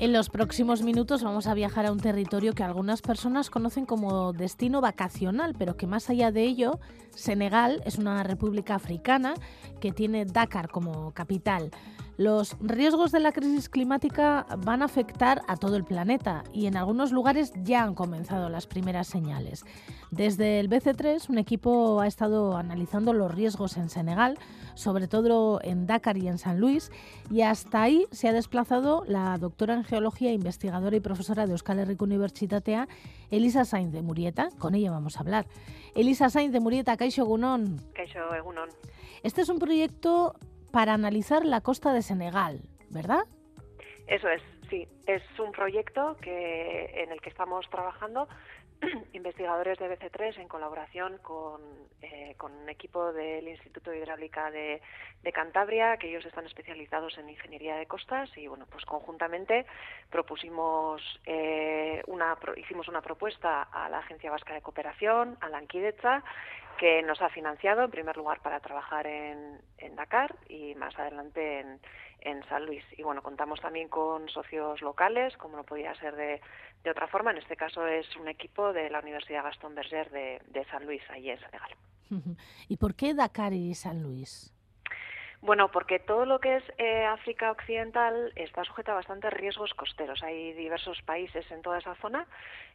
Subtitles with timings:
[0.00, 4.32] En los próximos minutos vamos a viajar a un territorio que algunas personas conocen como
[4.32, 6.78] destino vacacional, pero que más allá de ello,
[7.16, 9.34] Senegal es una república africana
[9.80, 11.72] que tiene Dakar como capital.
[12.18, 16.76] Los riesgos de la crisis climática van a afectar a todo el planeta y en
[16.76, 19.64] algunos lugares ya han comenzado las primeras señales.
[20.10, 24.36] Desde el BC3, un equipo ha estado analizando los riesgos en Senegal,
[24.74, 26.90] sobre todo en Dakar y en San Luis,
[27.30, 31.78] y hasta ahí se ha desplazado la doctora en geología, investigadora y profesora de Euskal
[31.78, 32.88] Herriko Universitatea,
[33.30, 34.48] Elisa Sainz de Murieta.
[34.58, 35.46] Con ella vamos a hablar.
[35.94, 37.80] Elisa Sainz de Murieta, Kaixo Egunon.
[37.94, 38.70] Kaixo Egunon.
[39.22, 40.34] Este es un proyecto
[40.70, 43.24] para analizar la costa de Senegal, ¿verdad?
[44.06, 44.88] Eso es, sí.
[45.06, 48.28] Es un proyecto que, en el que estamos trabajando
[49.12, 51.60] investigadores de BC3 en colaboración con,
[52.00, 54.80] eh, con, un equipo del Instituto de Hidráulica de,
[55.32, 59.66] Cantabria, que ellos están especializados en ingeniería de costas y bueno, pues conjuntamente
[60.10, 66.24] propusimos eh, una, hicimos una propuesta a la Agencia Vasca de Cooperación, a la Anquidecha,
[66.78, 69.60] que nos ha financiado en primer lugar para trabajar en,
[69.96, 71.60] Dakar y más adelante
[72.20, 72.84] en, San Luis.
[72.96, 76.40] Y bueno, contamos también con socios locales, como no podía ser de,
[76.88, 77.32] otra forma.
[77.32, 81.02] En este caso es un equipo de la Universidad Gastón Berger de, de San Luis,
[81.10, 81.70] allí en Senegal.
[82.68, 84.54] ¿Y por qué Dakar y San Luis?
[85.40, 90.20] Bueno, porque todo lo que es eh, África Occidental está sujeto a bastantes riesgos costeros.
[90.24, 92.26] Hay diversos países en toda esa zona,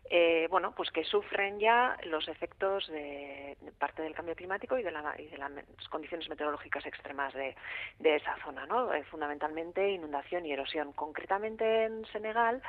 [0.09, 4.92] eh, bueno, pues que sufren ya los efectos de, parte del cambio climático y de,
[4.92, 5.09] las
[5.89, 7.55] condiciones meteorológicas extremas de,
[8.02, 8.94] esa zona, ¿no?
[8.94, 10.94] Eh, fundamentalmente inundación y erosión.
[10.94, 12.61] Concretamente en Senegal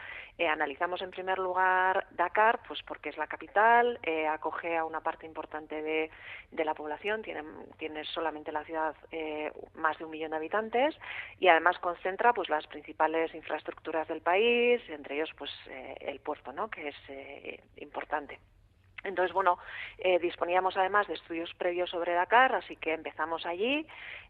[0.50, 5.80] analizamos en primer lugar Dakar, pues porque es la capital, acoge a una parte importante
[5.80, 6.10] de,
[6.64, 7.44] la población, tiene,
[7.78, 8.96] tiene solamente la ciudad
[9.84, 10.98] más de un millón de habitantes
[11.38, 16.52] y además concentra pues las principales infraestructuras del país, entre ellos pues eh, el puerto,
[16.52, 16.70] ¿no?
[16.70, 18.40] que es eh, importante.
[19.04, 19.58] Entonces, bueno,
[19.98, 23.86] eh, disponíamos además de estudios previos sobre Dakar, así que empezamos allí.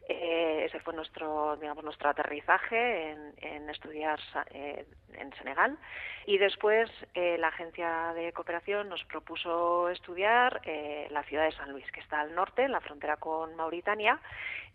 [0.09, 4.21] Eh, ese fue nuestro, digamos, nuestro aterrizaje en, estudiar
[4.51, 5.79] eh, en Senegal.
[6.27, 10.63] Y después la agencia de cooperación nos propuso estudiar
[11.11, 14.19] la ciudad de San Luis, que está al norte, en la frontera con Mauritania.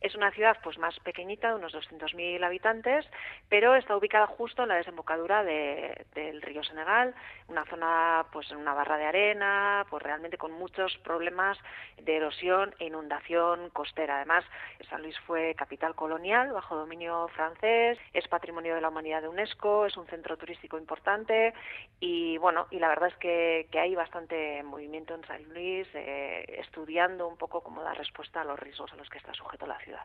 [0.02, 3.06] Es una ciudad pues más pequeñita, de unos 200.000 habitantes,
[3.50, 7.14] pero está ubicada justo en la desembocadura del río Senegal,
[7.48, 11.58] una zona pues en una barra de arena, pues realmente con muchos problemas
[12.02, 14.18] de erosión e inundación costera.
[14.18, 14.46] Además,
[14.90, 19.86] San Luis fue capital colonial bajo dominio francés, es patrimonio de la humanidad de UNESCO,
[19.86, 21.54] es un centro turístico importante
[22.00, 27.28] y bueno, y la verdad es que, hay bastante movimiento en San Luis eh, estudiando
[27.28, 30.04] un poco cómo dar respuesta a los riesgos a los que está sujeto la ciudad.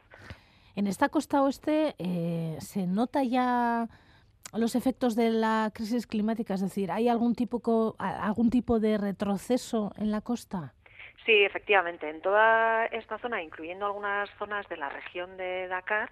[0.76, 3.88] En esta costa oeste eh, se nota ya
[4.53, 6.54] los efectos de la crisis climática?
[6.54, 10.73] Es decir, ¿hay algún tipo, algún tipo de retroceso en la costa?
[11.24, 12.08] Sí, efectivamente.
[12.08, 16.10] En toda esta zona, incluyendo algunas zonas de la región de Dakar,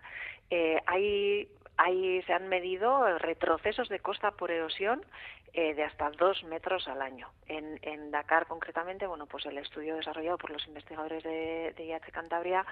[0.50, 1.48] eh, hay
[1.84, 5.04] Ahí se han medido retrocesos de costa por erosión
[5.52, 7.28] eh, de hasta dos metros al año.
[7.48, 12.64] En, Dakar, concretamente, bueno, pues el estudio desarrollado por los investigadores de, de IH Cantabria,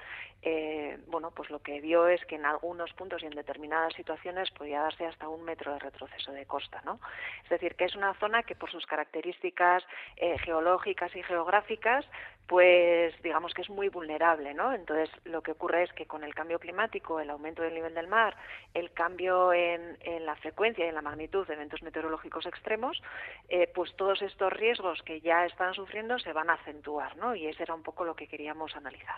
[0.42, 4.50] eh, bueno, pues lo que vio es que en algunos puntos y en determinadas situaciones
[4.52, 7.00] podía darse hasta un metro de retroceso de costa, ¿no?
[7.42, 9.82] Es decir, que es una zona que por sus características
[10.16, 12.06] eh, geológicas y geográficas,
[12.46, 14.72] pues digamos que es muy vulnerable, ¿no?
[14.72, 18.08] Entonces, lo que ocurre es que con el cambio climático, el aumento del nivel del
[18.08, 18.34] mar,
[18.74, 19.96] el cambio en,
[20.26, 23.00] la frecuencia y en la magnitud de eventos meteorológicos extremos,
[23.48, 27.34] eh, pues todos estos riesgos que ya están sufriendo se van a acentuar, ¿no?
[27.34, 29.16] Y ese era un poco lo que queríamos analizar.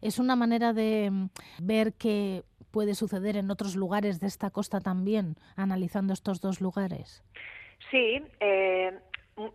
[0.00, 1.28] Es una manera de mm,
[1.60, 2.42] ver qué
[2.72, 7.22] puede suceder en otros lugares de esta costa también, analizando estos dos lugares.
[7.92, 8.98] Sí, eh,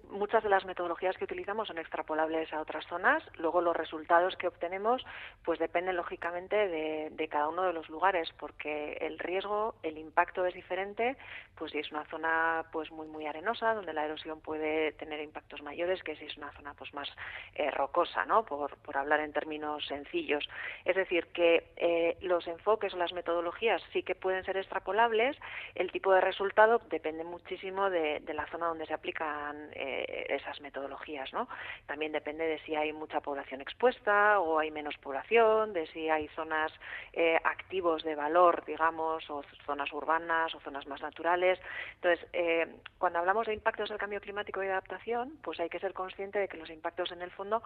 [0.10, 3.24] muchas de las metodologías que utilizamos son extrapolables a otras zonas.
[3.38, 5.06] Luego los resultados que obtenemos
[5.44, 10.54] pues dependen lógicamente de, cada uno de los lugares porque el riesgo, el impacto es
[10.54, 11.18] diferente.
[11.56, 15.62] Pues si es una zona pues muy muy arenosa donde la erosión puede tener impactos
[15.62, 17.10] mayores que si es una zona pues más
[17.56, 18.46] eh, rocosa, ¿no?
[18.46, 20.50] Por, hablar en términos sencillos.
[20.84, 25.38] Es decir que eh, los enfoques o las metodologías sí que pueden ser extrapolables.
[25.76, 31.32] El tipo de resultado depende muchísimo de la zona donde se aplican eh, esas metodologías,
[31.34, 31.48] ¿no?
[31.86, 36.28] También depende de si hay mucha población expuesta o hay menos población, de si hay
[36.30, 36.72] zonas
[37.14, 41.60] eh, activos de valor, digamos, o zonas urbanas o zonas más naturales.
[41.96, 42.68] Entonces, eh,
[42.98, 46.40] cuando hablamos de impactos del cambio climático y de adaptación, pues hay que ser consciente
[46.40, 47.62] de que los impactos en el fondo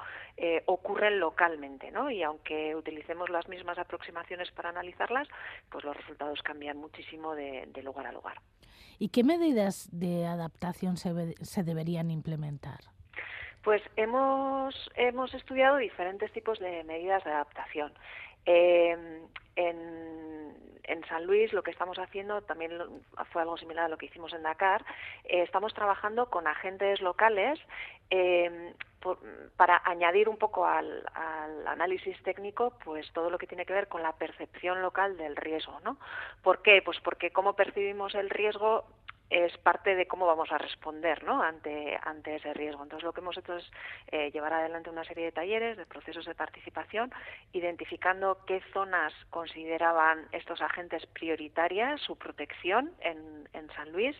[0.65, 2.09] ocurren localmente, ¿no?
[2.09, 5.27] Y aunque utilicemos las mismas aproximaciones para analizarlas,
[5.69, 8.39] pues los resultados cambian muchísimo de, lugar a lugar.
[8.99, 12.79] ¿Y qué medidas de adaptación se, se deberían implementar?
[13.63, 17.93] Pues hemos, hemos estudiado diferentes tipos de medidas de adaptación.
[18.45, 19.21] Eh,
[19.55, 20.53] en,
[20.83, 22.73] en, San Luis lo que estamos haciendo también
[23.31, 24.83] fue algo similar a lo que hicimos en Dakar.
[25.23, 27.57] Eh, estamos trabajando con agentes locales
[28.09, 28.73] eh,
[29.55, 31.03] para añadir un poco al,
[31.65, 35.79] análisis técnico pues todo lo que tiene que ver con la percepción local del riesgo.
[35.83, 35.97] ¿no?
[36.41, 36.81] ¿Por qué?
[36.81, 38.85] Pues porque cómo percibimos el riesgo
[39.29, 41.41] es parte de cómo vamos a responder ¿no?
[41.41, 42.83] ante, ante ese riesgo.
[42.83, 43.71] Entonces, lo que hemos hecho es
[44.11, 47.11] eh, llevar adelante una serie de talleres, de procesos de participación,
[47.51, 54.15] identificando qué zonas consideraban estos agentes prioritarias, su protección en San Luis,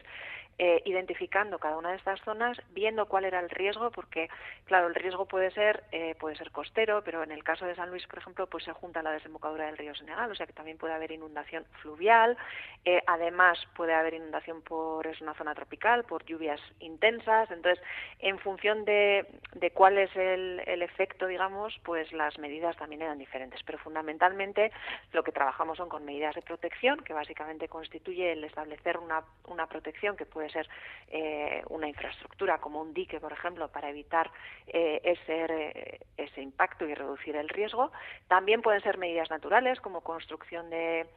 [0.60, 4.30] eh, identificando cada una de estas zonas, viendo cuál era el riesgo, porque
[4.66, 7.90] claro, el riesgo puede ser eh, puede ser costero, pero en el caso de San
[7.90, 10.78] Luis, por ejemplo, pues se junta la desembocadura del río Senegal, o sea que también
[10.78, 12.38] puede haber inundación fluvial,
[12.86, 17.84] eh, además puede haber inundación por es una zona tropical, por lluvias intensas, entonces
[18.20, 23.18] en función de, de cuál es el, el efecto, digamos, pues las medidas también eran
[23.18, 24.72] diferentes, pero fundamentalmente
[25.12, 29.68] lo que trabajamos son con medidas de protección, que básicamente constituye el establecer una, una
[29.68, 30.70] protección que puede puede ser
[31.08, 34.30] eh, una infraestructura como un dique, por ejemplo, para evitar
[34.68, 37.92] eh, ese, eh, impacto y reducir el riesgo.
[38.28, 41.08] También pueden ser medidas naturales como construcción de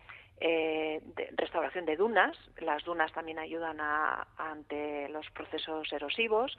[1.38, 2.36] restauración de dunas.
[2.58, 3.78] Las dunas también ayudan
[4.36, 6.56] ante los procesos erosivos.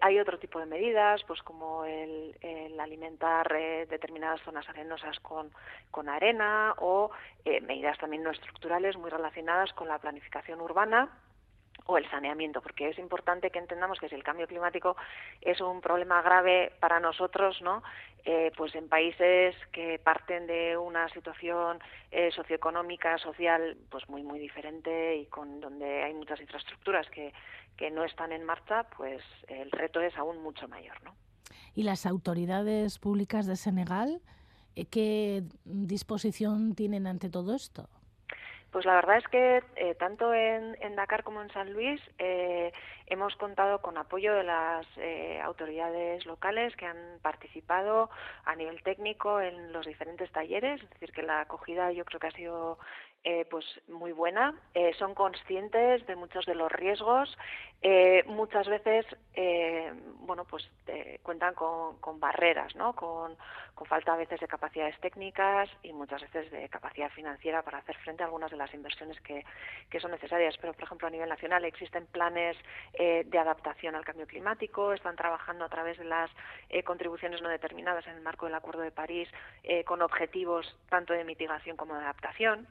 [0.00, 2.34] hay otro tipo de medidas, pues como el,
[2.80, 3.46] alimentar
[3.90, 5.52] determinadas zonas arenosas con,
[5.90, 7.10] con arena o
[7.44, 11.10] medidas también no estructurales muy relacionadas con la planificación urbana
[11.86, 14.96] o el saneamiento, porque es importante que entendamos que si el cambio climático
[15.40, 17.82] es un problema grave para nosotros, ¿no?
[18.24, 21.78] Eh, pues en países que parten de una situación
[22.10, 27.34] eh, socioeconómica, social, pues muy muy diferente y con donde hay muchas infraestructuras que,
[27.76, 31.14] que no están en marcha, pues el reto es aún mucho mayor, ¿no?
[31.74, 34.22] ¿Y las autoridades públicas de Senegal
[34.76, 37.88] eh, qué disposición tienen ante todo esto?
[38.74, 42.72] Pues la verdad es que eh, tanto en, Dakar como en San Luis eh,
[43.06, 48.10] hemos contado con apoyo de las eh, autoridades locales que han participado
[48.44, 52.26] a nivel técnico en los diferentes talleres, es decir, que la acogida yo creo que
[52.26, 52.78] ha sido
[53.48, 54.54] pues muy buena.
[54.98, 57.34] Son conscientes de muchos de los riesgos.
[58.26, 59.06] Muchas veces,
[60.18, 60.70] bueno, pues
[61.22, 62.92] cuentan con, con barreras, ¿no?
[62.94, 63.34] Con,
[63.74, 67.96] con, falta a veces de capacidades técnicas y muchas veces de capacidad financiera para hacer
[67.96, 69.44] frente a algunas de las inversiones que,
[69.90, 70.56] que son necesarias.
[70.60, 72.56] Pero, por ejemplo, a nivel nacional existen planes
[72.98, 74.92] de adaptación al cambio climático.
[74.92, 76.30] Están trabajando a través de las
[76.84, 79.28] contribuciones no determinadas en el marco del Acuerdo de París
[79.84, 82.66] con objetivos tanto de mitigación como de adaptación.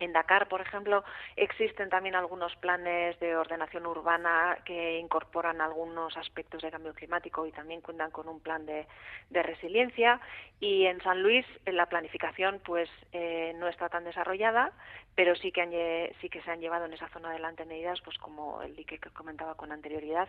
[0.00, 1.02] En Dakar, por ejemplo,
[1.34, 7.52] existen también algunos planes de ordenación urbana que incorporan algunos aspectos de cambio climático y
[7.52, 8.86] también cuentan con un plan de,
[9.30, 10.20] resiliencia.
[10.60, 14.72] Y en San Luis la planificación pues eh, no está tan desarrollada,
[15.14, 18.62] pero sí que, sí que se han llevado en esa zona adelante medidas pues como
[18.62, 20.28] el dique que comentaba con anterioridad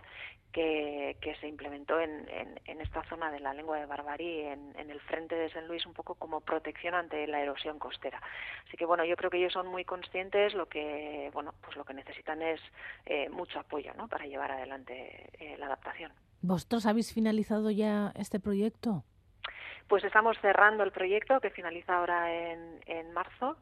[0.51, 2.27] que, se implementó en,
[2.65, 5.93] esta zona de la lengua de Barbarí, en, en el frente de San Luis, un
[5.93, 8.19] poco como protección ante la erosión costera.
[8.67, 11.83] Así que bueno, yo creo que ellos son muy conscientes, lo que bueno, pues lo
[11.83, 12.61] que necesitan es
[13.05, 14.07] eh, mucho apoyo, ¿no?
[14.07, 16.11] Para llevar adelante eh, la adaptación.
[16.41, 19.03] ¿Vosotros habéis finalizado ya este proyecto?
[19.89, 23.57] Pues estamos cerrando el proyecto que finaliza ahora en, en marzo.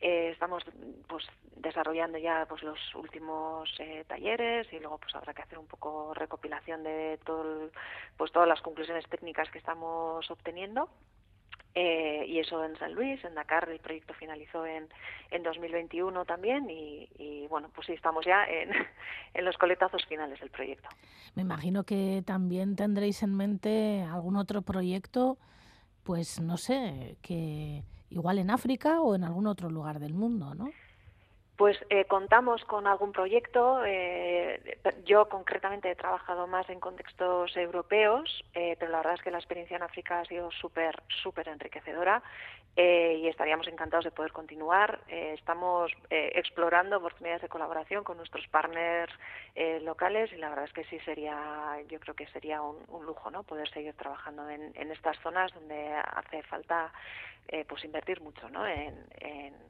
[0.00, 0.62] Eh, estamos
[1.08, 1.24] pues
[1.56, 3.68] desarrollando ya pues los últimos
[4.06, 7.70] talleres y luego pues habrá que hacer un poco recopilación de todo
[8.16, 10.88] pues todas las conclusiones técnicas que estamos obteniendo
[11.74, 14.88] eh, y eso en San Luis, en Dakar el proyecto finalizó en,
[15.30, 18.70] en 2021 también y, bueno, pues sí, estamos ya en,
[19.34, 20.88] en, los coletazos finales del proyecto.
[21.34, 25.38] Me imagino que también tendréis en mente algún otro proyecto,
[26.02, 30.70] pues no sé, que igual en África o en algún otro lugar del mundo, ¿no?
[31.60, 33.84] Pues eh, contamos con algún proyecto.
[33.84, 39.30] Eh, yo concretamente he trabajado más en contextos europeos, eh, pero la verdad es que
[39.30, 42.22] la experiencia en África ha sido súper, súper enriquecedora
[42.76, 45.00] y estaríamos encantados de poder continuar.
[45.08, 49.12] estamos explorando oportunidades de colaboración con nuestros partners
[49.82, 53.42] locales y la verdad es que sí sería, yo creo que sería un, lujo, ¿no?
[53.42, 56.92] Poder seguir trabajando en, en estas zonas donde hace falta
[57.52, 58.64] eh, pues invertir mucho ¿no?
[58.64, 58.94] en,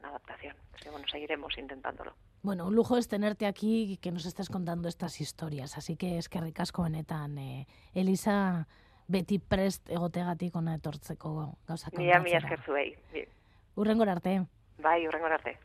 [0.03, 0.55] adaptación.
[0.91, 2.13] bueno, seguiremos intentándolo.
[2.43, 5.77] Bueno, un lujo es tenerte aquí y que nos estés contando estas historias.
[5.77, 7.37] Así que es que ricasco benetan.
[7.37, 8.67] Eh, Elisa,
[9.09, 12.95] beti prest egotegatik ona etortzeko gauza Mila, mila eskertzuei.
[13.77, 14.47] Urrengor arte.
[14.79, 15.59] Bai, urrengor arte.